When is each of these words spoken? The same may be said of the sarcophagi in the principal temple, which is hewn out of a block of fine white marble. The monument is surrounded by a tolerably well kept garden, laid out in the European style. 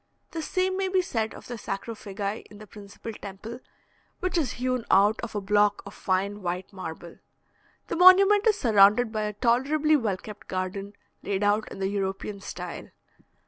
The 0.31 0.41
same 0.41 0.77
may 0.77 0.87
be 0.87 1.03
said 1.03 1.35
of 1.35 1.45
the 1.45 1.59
sarcophagi 1.59 2.39
in 2.49 2.57
the 2.57 2.65
principal 2.65 3.13
temple, 3.13 3.59
which 4.19 4.35
is 4.35 4.53
hewn 4.53 4.83
out 4.89 5.21
of 5.21 5.35
a 5.35 5.41
block 5.41 5.83
of 5.85 5.93
fine 5.93 6.41
white 6.41 6.73
marble. 6.73 7.17
The 7.87 7.95
monument 7.95 8.47
is 8.47 8.57
surrounded 8.57 9.11
by 9.11 9.25
a 9.25 9.33
tolerably 9.33 9.95
well 9.95 10.17
kept 10.17 10.47
garden, 10.47 10.93
laid 11.21 11.43
out 11.43 11.71
in 11.71 11.77
the 11.77 11.87
European 11.87 12.39
style. 12.41 12.89